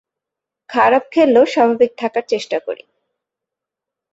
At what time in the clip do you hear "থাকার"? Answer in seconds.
1.97-2.25